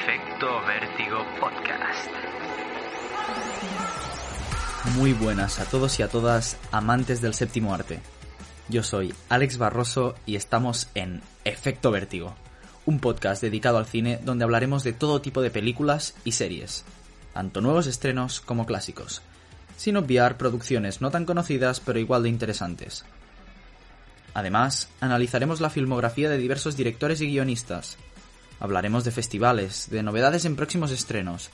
Efecto 0.00 0.46
Vértigo 0.64 1.18
Podcast. 1.40 2.08
Muy 4.96 5.12
buenas 5.12 5.58
a 5.58 5.64
todos 5.64 5.98
y 5.98 6.04
a 6.04 6.08
todas, 6.08 6.56
amantes 6.70 7.20
del 7.20 7.34
séptimo 7.34 7.74
arte. 7.74 7.98
Yo 8.68 8.84
soy 8.84 9.12
Alex 9.28 9.58
Barroso 9.58 10.14
y 10.24 10.36
estamos 10.36 10.88
en 10.94 11.20
Efecto 11.44 11.90
Vértigo, 11.90 12.36
un 12.86 13.00
podcast 13.00 13.42
dedicado 13.42 13.78
al 13.78 13.86
cine 13.86 14.20
donde 14.24 14.44
hablaremos 14.44 14.84
de 14.84 14.92
todo 14.92 15.20
tipo 15.20 15.42
de 15.42 15.50
películas 15.50 16.14
y 16.24 16.32
series, 16.32 16.84
tanto 17.34 17.60
nuevos 17.60 17.88
estrenos 17.88 18.40
como 18.40 18.66
clásicos, 18.66 19.20
sin 19.76 19.96
obviar 19.96 20.36
producciones 20.36 21.00
no 21.00 21.10
tan 21.10 21.24
conocidas 21.24 21.80
pero 21.80 21.98
igual 21.98 22.22
de 22.22 22.28
interesantes. 22.28 23.04
Además, 24.32 24.88
analizaremos 25.00 25.60
la 25.60 25.70
filmografía 25.70 26.30
de 26.30 26.38
diversos 26.38 26.76
directores 26.76 27.20
y 27.20 27.26
guionistas. 27.26 27.98
Hablaremos 28.60 29.04
de 29.04 29.10
festivales, 29.10 29.88
de 29.90 30.02
novedades 30.02 30.44
en 30.44 30.56
próximos 30.56 30.90
estrenos 30.90 31.50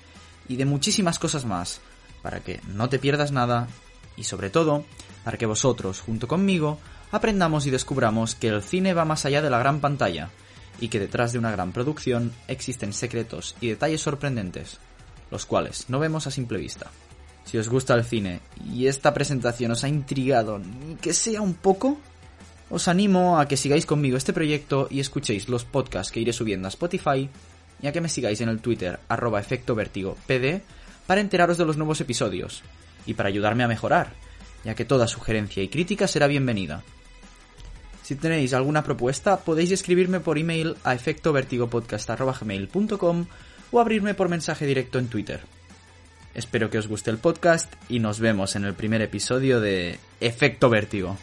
y 0.49 0.57
de 0.57 0.65
muchísimas 0.65 1.19
cosas 1.19 1.45
más, 1.45 1.81
para 2.23 2.41
que 2.41 2.61
no 2.69 2.89
te 2.89 2.99
pierdas 2.99 3.33
nada 3.33 3.69
y 4.17 4.25
sobre 4.25 4.51
todo, 4.51 4.85
para 5.25 5.39
que 5.39 5.47
vosotros, 5.47 6.01
junto 6.01 6.29
conmigo, 6.29 6.79
aprendamos 7.11 7.67
y 7.67 7.71
descubramos 7.71 8.35
que 8.35 8.49
el 8.49 8.63
cine 8.63 8.95
va 8.95 9.05
más 9.05 9.25
allá 9.25 9.43
de 9.43 9.51
la 9.51 9.59
gran 9.59 9.81
pantalla 9.81 10.31
y 10.81 10.89
que 10.89 11.01
detrás 11.01 11.33
de 11.33 11.39
una 11.39 11.51
gran 11.51 11.73
producción 11.73 12.33
existen 12.49 12.93
secretos 12.93 13.55
y 13.61 13.69
detalles 13.69 14.01
sorprendentes, 14.01 14.79
los 15.31 15.47
cuales 15.47 15.87
no 15.89 15.99
vemos 15.99 16.27
a 16.27 16.31
simple 16.31 16.59
vista. 16.59 16.91
Si 17.45 17.59
os 17.59 17.69
gusta 17.69 17.95
el 17.95 18.05
cine 18.05 18.41
y 18.65 18.87
esta 18.87 19.13
presentación 19.13 19.73
os 19.73 19.85
ha 19.85 19.89
intrigado, 19.89 20.59
ni 20.59 20.97
que 20.97 21.13
sea 21.13 21.43
un 21.43 21.55
poco, 21.55 21.99
os 22.75 22.91
animo 22.91 23.39
a 23.39 23.47
que 23.47 23.55
sigáis 23.57 23.87
conmigo 23.87 24.19
este 24.19 24.33
proyecto 24.33 24.89
y 24.91 24.99
escuchéis 24.99 25.49
los 25.49 25.65
podcasts 25.65 26.11
que 26.11 26.19
iré 26.19 26.33
subiendo 26.33 26.67
a 26.67 26.75
Spotify 26.75 27.31
y 27.81 27.87
a 27.87 27.93
que 27.93 28.01
me 28.01 28.09
sigáis 28.09 28.41
en 28.41 28.49
el 28.49 28.59
Twitter 28.59 28.99
arroba 29.09 29.41
pd 29.43 30.63
para 31.07 31.21
enteraros 31.21 31.57
de 31.57 31.67
los 31.67 31.77
nuevos 31.77 32.01
episodios 32.01 32.65
y 33.07 33.15
para 33.15 33.29
ayudarme 33.29 33.63
a 33.63 33.69
mejorar, 33.69 34.15
ya 34.65 34.75
que 34.75 34.85
toda 34.85 35.07
sugerencia 35.07 35.63
y 35.63 35.69
crítica 35.69 36.09
será 36.09 36.27
bienvenida. 36.27 36.83
Si 38.03 38.17
tenéis 38.17 38.55
alguna 38.55 38.83
propuesta, 38.83 39.39
podéis 39.39 39.71
escribirme 39.71 40.19
por 40.19 40.37
email 40.37 40.75
a 40.83 40.95
efectovertigopodcast.gmail.com 40.95 43.27
o 43.71 43.81
abrirme 43.81 44.15
por 44.15 44.29
mensaje 44.29 44.67
directo 44.67 44.99
en 44.99 45.07
Twitter. 45.07 45.43
Espero 46.35 46.71
que 46.71 46.79
os 46.79 46.89
guste 46.89 47.13
el 47.13 47.19
podcast 47.19 47.73
y 47.89 48.01
nos 48.01 48.19
vemos 48.19 48.57
en 48.57 48.65
el 48.65 48.75
primer 48.75 49.01
episodio 49.01 49.61
de 49.61 50.01
Efecto 50.21 50.69
Vértigo. 50.69 51.17